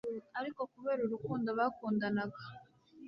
ariko 0.39 0.61
kubera 0.71 0.99
urukundo 1.03 1.49
bakundanaga 1.59 2.39